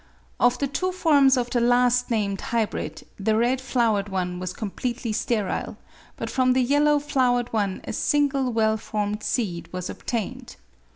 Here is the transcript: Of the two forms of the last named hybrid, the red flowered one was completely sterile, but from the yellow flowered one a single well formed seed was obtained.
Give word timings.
Of 0.39 0.57
the 0.57 0.65
two 0.67 0.91
forms 0.91 1.37
of 1.37 1.51
the 1.51 1.59
last 1.61 2.09
named 2.09 2.41
hybrid, 2.41 3.05
the 3.19 3.35
red 3.37 3.61
flowered 3.61 4.09
one 4.09 4.39
was 4.39 4.51
completely 4.51 5.13
sterile, 5.13 5.77
but 6.17 6.27
from 6.27 6.53
the 6.53 6.63
yellow 6.63 6.97
flowered 6.97 7.53
one 7.53 7.81
a 7.83 7.93
single 7.93 8.51
well 8.51 8.77
formed 8.77 9.21
seed 9.21 9.69
was 9.71 9.91
obtained. 9.91 10.55